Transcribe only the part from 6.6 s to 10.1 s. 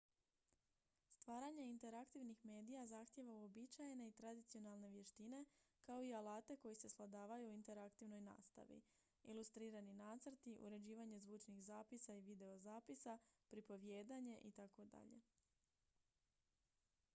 se svladavaju u interaktivnoj nastavi ilustrirani